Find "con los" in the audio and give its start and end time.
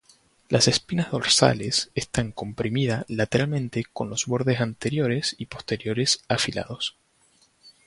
3.93-4.25